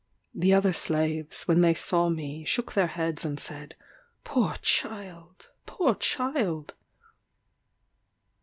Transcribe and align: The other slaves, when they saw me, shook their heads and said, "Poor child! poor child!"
The 0.33 0.51
other 0.51 0.73
slaves, 0.73 1.47
when 1.47 1.61
they 1.61 1.75
saw 1.75 2.09
me, 2.09 2.43
shook 2.43 2.73
their 2.73 2.87
heads 2.87 3.23
and 3.23 3.39
said, 3.39 3.75
"Poor 4.23 4.55
child! 4.63 5.51
poor 5.67 5.93
child!" 5.93 6.73